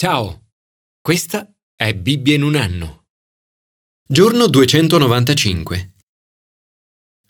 [0.00, 0.50] Ciao,
[1.00, 3.06] questa è Bibbia in un anno.
[4.08, 5.94] Giorno 295.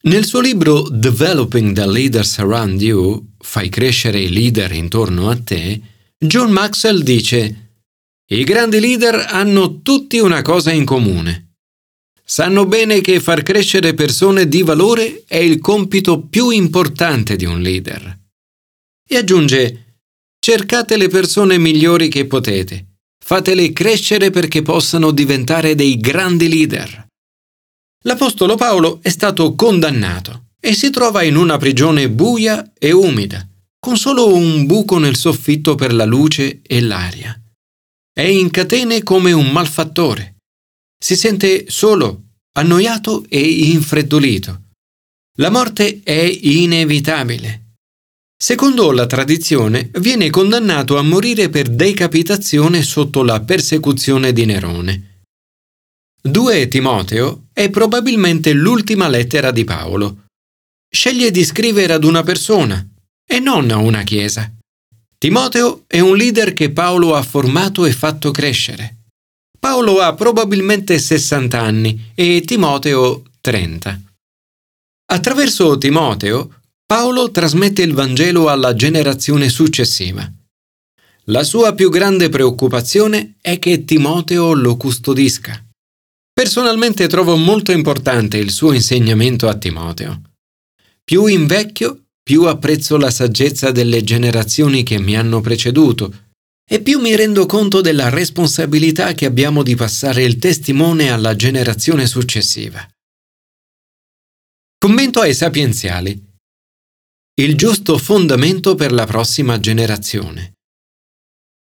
[0.03, 5.81] Nel suo libro Developing the Leaders Around You, fai crescere i leader intorno a te,
[6.19, 7.71] John Maxwell dice
[8.27, 11.55] I grandi leader hanno tutti una cosa in comune.
[12.23, 17.63] Sanno bene che far crescere persone di valore è il compito più importante di un
[17.63, 18.19] leader.
[19.09, 19.88] E aggiunge
[20.51, 23.01] Cercate le persone migliori che potete.
[23.23, 27.07] Fatele crescere perché possano diventare dei grandi leader.
[28.05, 33.47] L'Apostolo Paolo è stato condannato e si trova in una prigione buia e umida,
[33.79, 37.39] con solo un buco nel soffitto per la luce e l'aria.
[38.11, 40.37] È in catene come un malfattore.
[40.99, 42.23] Si sente solo,
[42.57, 44.63] annoiato e infreddolito.
[45.41, 47.65] La morte è inevitabile
[48.41, 55.23] Secondo la tradizione, viene condannato a morire per decapitazione sotto la persecuzione di Nerone.
[56.23, 60.27] 2 Timoteo è probabilmente l'ultima lettera di Paolo.
[60.89, 62.87] Sceglie di scrivere ad una persona
[63.29, 64.49] e non a una chiesa.
[65.19, 68.99] Timoteo è un leader che Paolo ha formato e fatto crescere.
[69.59, 74.01] Paolo ha probabilmente 60 anni e Timoteo 30.
[75.11, 76.58] Attraverso Timoteo
[76.91, 80.27] Paolo trasmette il Vangelo alla generazione successiva.
[81.25, 85.63] La sua più grande preoccupazione è che Timoteo lo custodisca.
[86.33, 90.23] Personalmente trovo molto importante il suo insegnamento a Timoteo.
[91.05, 96.31] Più invecchio, più apprezzo la saggezza delle generazioni che mi hanno preceduto
[96.67, 102.07] e più mi rendo conto della responsabilità che abbiamo di passare il testimone alla generazione
[102.07, 102.89] successiva.
[104.79, 106.28] Commento ai sapienziali
[107.39, 110.55] il giusto fondamento per la prossima generazione.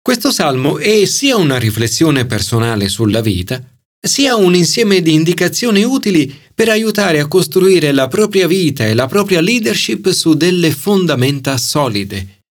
[0.01, 3.61] Questo salmo è sia una riflessione personale sulla vita,
[3.99, 9.07] sia un insieme di indicazioni utili per aiutare a costruire la propria vita e la
[9.07, 12.43] propria leadership su delle fondamenta solide.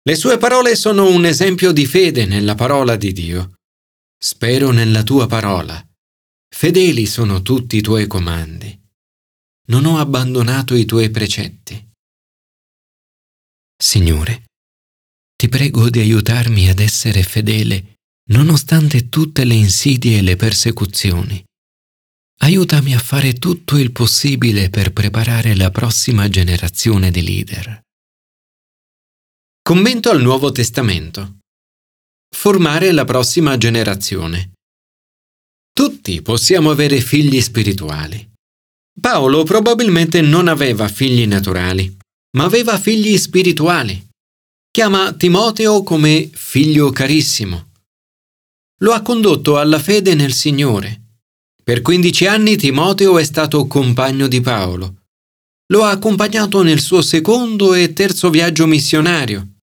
[0.00, 3.54] Le sue parole sono un esempio di fede nella parola di Dio.
[4.16, 5.84] Spero nella tua parola.
[6.48, 8.80] Fedeli sono tutti i tuoi comandi.
[9.66, 11.86] Non ho abbandonato i tuoi precetti.
[13.80, 14.46] Signore,
[15.36, 17.98] ti prego di aiutarmi ad essere fedele
[18.30, 21.44] nonostante tutte le insidie e le persecuzioni.
[22.40, 27.80] Aiutami a fare tutto il possibile per preparare la prossima generazione di leader.
[29.62, 31.38] Commento al Nuovo Testamento.
[32.34, 34.54] Formare la prossima generazione.
[35.72, 38.28] Tutti possiamo avere figli spirituali.
[39.00, 41.96] Paolo probabilmente non aveva figli naturali
[42.36, 44.06] ma aveva figli spirituali.
[44.70, 47.70] Chiama Timoteo come figlio carissimo.
[48.80, 51.02] Lo ha condotto alla fede nel Signore.
[51.64, 54.94] Per 15 anni Timoteo è stato compagno di Paolo.
[55.72, 59.56] Lo ha accompagnato nel suo secondo e terzo viaggio missionario.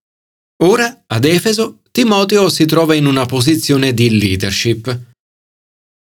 [0.64, 5.14] Ora, ad Efeso, Timoteo si trova in una posizione di leadership.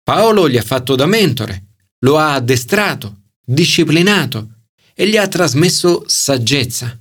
[0.03, 4.54] Paolo gli ha fatto da mentore, lo ha addestrato, disciplinato
[4.97, 6.97] e gli ha trasmesso saggezza.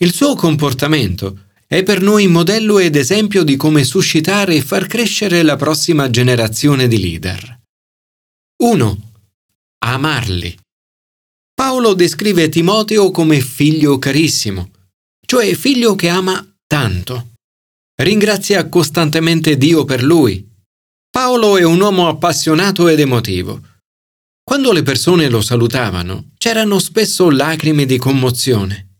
[0.00, 5.42] Il suo comportamento è per noi modello ed esempio di come suscitare e far crescere
[5.42, 7.60] la prossima generazione di leader.
[8.62, 9.12] 1.
[9.78, 10.58] Amarli.
[11.54, 14.70] Paolo descrive Timoteo come figlio carissimo,
[15.24, 17.30] cioè figlio che ama tanto.
[17.96, 20.46] Ringrazia costantemente Dio per lui.
[21.08, 23.62] Paolo è un uomo appassionato ed emotivo
[24.44, 28.98] quando le persone lo salutavano, c'erano spesso lacrime di commozione.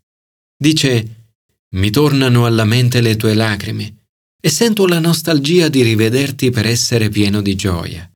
[0.57, 1.33] Dice,
[1.75, 4.07] mi tornano alla mente le tue lacrime
[4.41, 8.11] e sento la nostalgia di rivederti per essere pieno di gioia.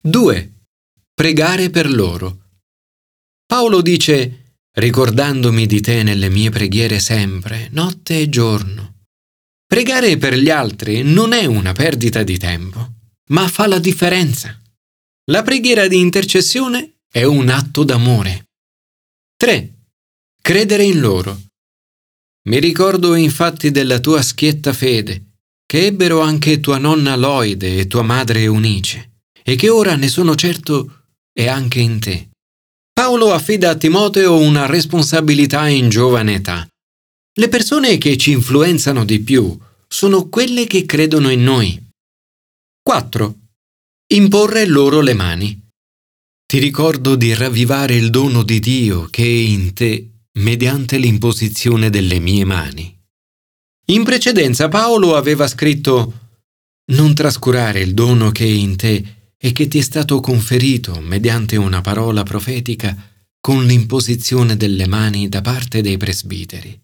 [0.00, 0.52] 2.
[1.12, 2.50] Pregare per loro.
[3.44, 8.94] Paolo dice, ricordandomi di te nelle mie preghiere sempre, notte e giorno.
[9.66, 12.92] Pregare per gli altri non è una perdita di tempo,
[13.30, 14.56] ma fa la differenza.
[15.30, 18.46] La preghiera di intercessione è un atto d'amore.
[19.36, 19.74] 3.
[20.40, 21.38] Credere in loro.
[22.48, 25.32] Mi ricordo infatti della tua schietta fede,
[25.66, 30.34] che ebbero anche tua nonna Loide e tua madre Eunice, e che ora ne sono
[30.34, 32.30] certo è anche in te.
[32.90, 36.66] Paolo affida a Timoteo una responsabilità in giovane età.
[37.38, 41.86] Le persone che ci influenzano di più sono quelle che credono in noi.
[42.80, 43.47] 4
[44.10, 45.68] imporre loro le mani.
[46.46, 52.18] Ti ricordo di ravvivare il dono di Dio che è in te mediante l'imposizione delle
[52.18, 52.98] mie mani.
[53.88, 56.28] In precedenza Paolo aveva scritto
[56.92, 61.56] non trascurare il dono che è in te e che ti è stato conferito mediante
[61.56, 62.96] una parola profetica
[63.38, 66.80] con l'imposizione delle mani da parte dei presbiteri.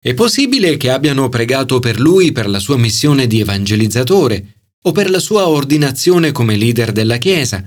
[0.00, 5.10] È possibile che abbiano pregato per lui per la sua missione di evangelizzatore o per
[5.10, 7.62] la sua ordinazione come leader della Chiesa,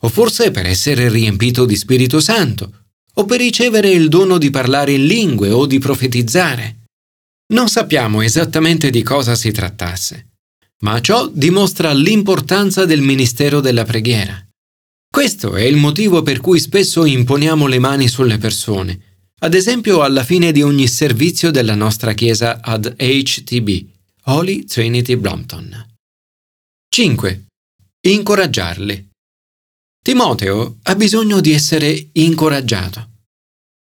[0.00, 2.84] o forse per essere riempito di Spirito Santo,
[3.14, 6.84] o per ricevere il dono di parlare in lingue o di profetizzare.
[7.52, 10.26] Non sappiamo esattamente di cosa si trattasse,
[10.80, 14.44] ma ciò dimostra l'importanza del ministero della preghiera.
[15.08, 19.00] Questo è il motivo per cui spesso imponiamo le mani sulle persone,
[19.38, 23.86] ad esempio alla fine di ogni servizio della nostra chiesa ad HTB,
[24.24, 25.95] Holy Trinity Brompton.
[26.96, 27.48] 5.
[28.06, 29.10] Incoraggiarli.
[30.02, 33.10] Timoteo ha bisogno di essere incoraggiato.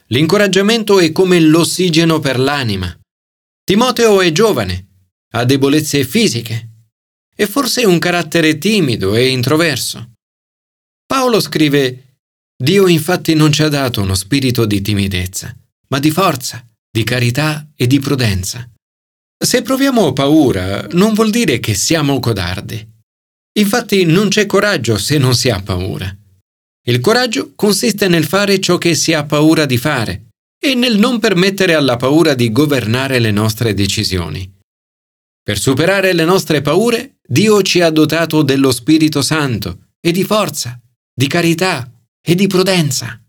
[0.06, 2.93] L'incoraggiamento è come l'ossigeno per l'anima.
[3.62, 4.87] Timoteo è giovane,
[5.34, 6.70] ha debolezze fisiche
[7.37, 10.14] e forse un carattere timido e introverso.
[11.06, 12.17] Paolo scrive
[12.60, 15.56] Dio infatti non ci ha dato uno spirito di timidezza,
[15.90, 18.69] ma di forza, di carità e di prudenza.
[19.38, 22.90] Se proviamo paura, non vuol dire che siamo codardi.
[23.56, 26.15] Infatti non c'è coraggio se non si ha paura.
[26.87, 30.27] Il coraggio consiste nel fare ciò che si ha paura di fare
[30.59, 34.51] e nel non permettere alla paura di governare le nostre decisioni.
[35.43, 40.79] Per superare le nostre paure, Dio ci ha dotato dello Spirito Santo e di forza,
[41.15, 41.91] di carità
[42.21, 43.23] e di prudenza.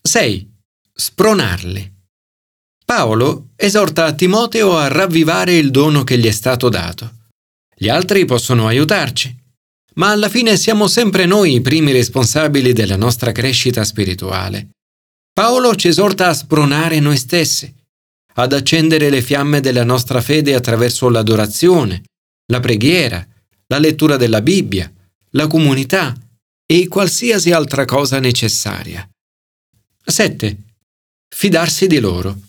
[0.00, 0.50] 6.
[0.94, 1.90] Spronarli.
[2.84, 7.21] Paolo esorta Timoteo a ravvivare il dono che gli è stato dato.
[7.82, 9.36] Gli altri possono aiutarci,
[9.94, 14.68] ma alla fine siamo sempre noi i primi responsabili della nostra crescita spirituale.
[15.32, 17.74] Paolo ci esorta a spronare noi stessi,
[18.34, 22.04] ad accendere le fiamme della nostra fede attraverso l'adorazione,
[22.52, 23.26] la preghiera,
[23.66, 24.88] la lettura della Bibbia,
[25.30, 26.14] la comunità
[26.64, 29.10] e qualsiasi altra cosa necessaria.
[30.04, 30.56] 7.
[31.34, 32.42] Fidarsi di loro.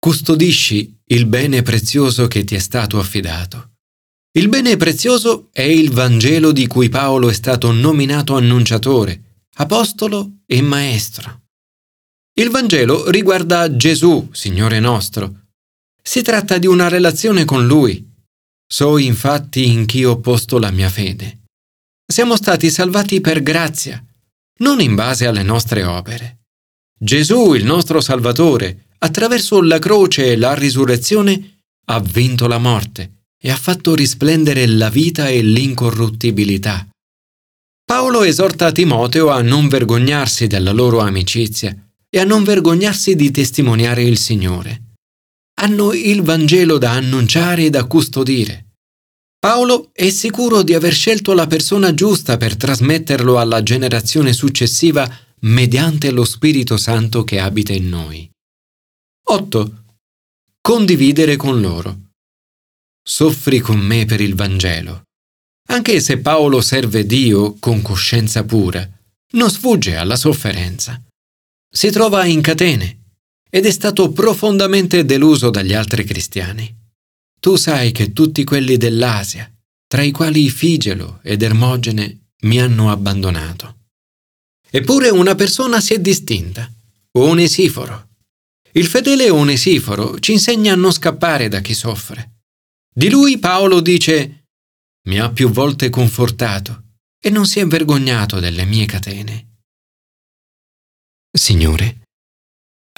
[0.00, 3.70] Custodisci il bene prezioso che ti è stato affidato.
[4.34, 10.62] Il bene prezioso è il Vangelo di cui Paolo è stato nominato annunciatore, apostolo e
[10.62, 11.42] maestro.
[12.40, 15.48] Il Vangelo riguarda Gesù, Signore nostro.
[16.02, 18.10] Si tratta di una relazione con Lui.
[18.66, 21.40] So infatti in chi ho posto la mia fede.
[22.06, 24.02] Siamo stati salvati per grazia,
[24.60, 26.38] non in base alle nostre opere.
[26.98, 33.50] Gesù, il nostro Salvatore, attraverso la croce e la risurrezione, ha vinto la morte e
[33.50, 36.86] ha fatto risplendere la vita e l'incorruttibilità.
[37.84, 41.76] Paolo esorta Timoteo a non vergognarsi della loro amicizia
[42.08, 44.94] e a non vergognarsi di testimoniare il Signore.
[45.60, 48.66] Hanno il Vangelo da annunciare e da custodire.
[49.40, 56.12] Paolo è sicuro di aver scelto la persona giusta per trasmetterlo alla generazione successiva mediante
[56.12, 58.30] lo Spirito Santo che abita in noi.
[59.24, 59.84] 8.
[60.60, 62.10] Condividere con loro
[63.02, 65.02] soffri con me per il Vangelo.
[65.68, 68.88] Anche se Paolo serve Dio con coscienza pura,
[69.32, 71.00] non sfugge alla sofferenza.
[71.68, 73.00] Si trova in catene
[73.48, 76.74] ed è stato profondamente deluso dagli altri cristiani.
[77.40, 79.50] Tu sai che tutti quelli dell'Asia,
[79.86, 83.76] tra i quali Figelo ed Ermogene, mi hanno abbandonato.
[84.70, 86.70] Eppure una persona si è distinta,
[87.12, 88.08] Onesiforo.
[88.72, 92.31] Il fedele Onesiforo ci insegna a non scappare da chi soffre.
[92.94, 94.48] Di lui Paolo dice,
[95.08, 99.60] mi ha più volte confortato e non si è vergognato delle mie catene.
[101.30, 102.02] Signore,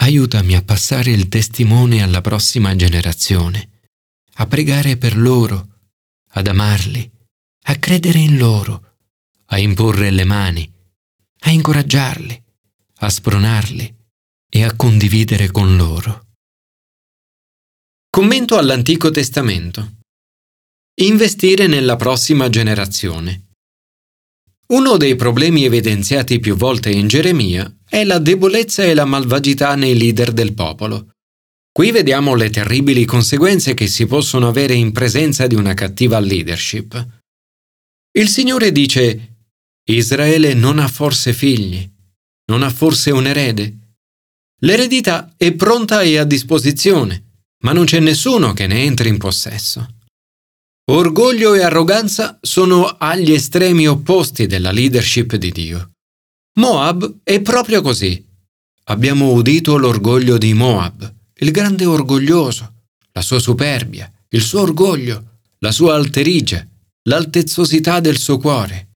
[0.00, 3.82] aiutami a passare il testimone alla prossima generazione,
[4.34, 5.92] a pregare per loro,
[6.30, 7.08] ad amarli,
[7.66, 8.96] a credere in loro,
[9.46, 10.72] a imporre le mani,
[11.40, 12.42] a incoraggiarli,
[12.96, 13.96] a spronarli
[14.48, 16.23] e a condividere con loro.
[18.14, 19.97] Commento all'Antico Testamento.
[21.00, 23.49] Investire nella prossima generazione.
[24.68, 29.99] Uno dei problemi evidenziati più volte in Geremia è la debolezza e la malvagità nei
[29.99, 31.14] leader del popolo.
[31.73, 37.21] Qui vediamo le terribili conseguenze che si possono avere in presenza di una cattiva leadership.
[38.12, 39.38] Il Signore dice,
[39.90, 41.85] Israele non ha forse figli,
[42.44, 43.97] non ha forse un erede.
[44.61, 47.25] L'eredità è pronta e a disposizione
[47.64, 49.88] ma non c'è nessuno che ne entri in possesso.
[50.90, 55.92] Orgoglio e arroganza sono agli estremi opposti della leadership di Dio.
[56.59, 58.23] Moab è proprio così.
[58.85, 62.75] Abbiamo udito l'orgoglio di Moab, il grande orgoglioso,
[63.12, 66.66] la sua superbia, il suo orgoglio, la sua alterigia,
[67.04, 68.90] l'altezzosità del suo cuore.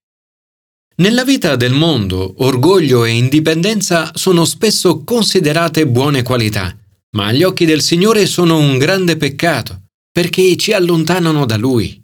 [0.97, 6.78] Nella vita del mondo, orgoglio e indipendenza sono spesso considerate buone qualità,
[7.17, 12.01] ma agli occhi del Signore sono un grande peccato, perché ci allontanano da Lui.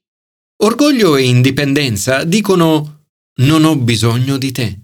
[0.62, 3.06] Orgoglio e indipendenza dicono
[3.40, 4.78] non ho bisogno di te.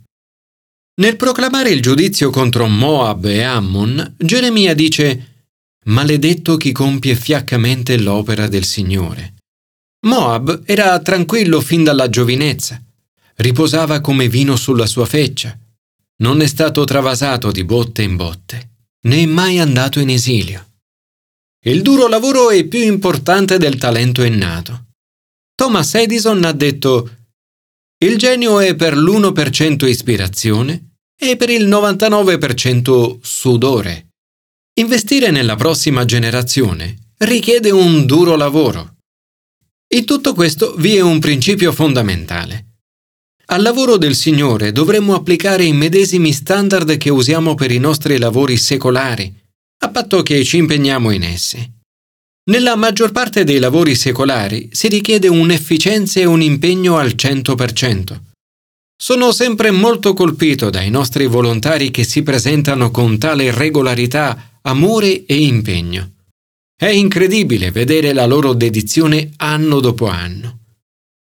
[1.00, 5.26] Nel proclamare il giudizio contro Moab e Ammon, Geremia dice
[5.86, 9.34] Maledetto chi compie fiaccamente l'opera del Signore.
[10.06, 12.82] Moab era tranquillo fin dalla giovinezza
[13.40, 15.58] riposava come vino sulla sua feccia.
[16.18, 18.69] Non è stato travasato di botte in botte,
[19.02, 20.66] né mai andato in esilio.
[21.64, 24.86] Il duro lavoro è più importante del talento innato.
[25.54, 27.18] Thomas Edison ha detto
[28.02, 34.08] il genio è per l'1% ispirazione e per il 99% sudore.
[34.78, 38.96] Investire nella prossima generazione richiede un duro lavoro.
[39.92, 42.69] In tutto questo vi è un principio fondamentale.
[43.52, 48.56] Al lavoro del Signore dovremmo applicare i medesimi standard che usiamo per i nostri lavori
[48.56, 49.34] secolari,
[49.82, 51.58] a patto che ci impegniamo in essi.
[52.48, 58.20] Nella maggior parte dei lavori secolari si richiede un'efficienza e un impegno al 100%.
[58.96, 65.42] Sono sempre molto colpito dai nostri volontari che si presentano con tale regolarità, amore e
[65.42, 66.12] impegno.
[66.76, 70.59] È incredibile vedere la loro dedizione anno dopo anno.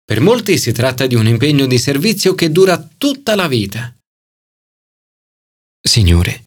[0.06, 3.92] Per molti si tratta di un impegno di servizio che dura tutta la vita.
[5.82, 6.44] Signore,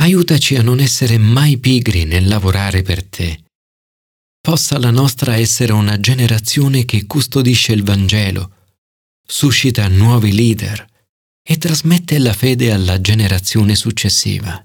[0.00, 3.44] aiutaci a non essere mai pigri nel lavorare per te.
[4.40, 8.72] Possa la nostra essere una generazione che custodisce il Vangelo,
[9.24, 10.84] suscita nuovi leader
[11.48, 14.60] e trasmette la fede alla generazione successiva.